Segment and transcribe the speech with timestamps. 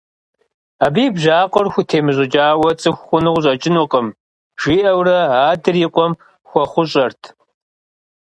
[0.85, 4.07] Абы и бжьакъуэр хутемыщӀыкӀауэ цӀыху хъуну къыщӀэкӀынукъым,–
[4.61, 5.17] жиӀэурэ
[5.51, 6.13] адэр и къуэм
[6.49, 7.21] хуэхъущӀэрт.